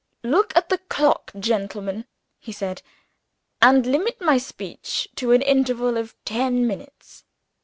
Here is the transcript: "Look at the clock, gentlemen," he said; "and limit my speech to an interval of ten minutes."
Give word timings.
"Look 0.23 0.57
at 0.57 0.69
the 0.69 0.79
clock, 0.79 1.29
gentlemen," 1.39 2.05
he 2.39 2.51
said; 2.51 2.81
"and 3.61 3.85
limit 3.85 4.19
my 4.19 4.39
speech 4.39 5.07
to 5.17 5.31
an 5.31 5.43
interval 5.43 5.95
of 5.95 6.15
ten 6.25 6.65
minutes." 6.65 7.23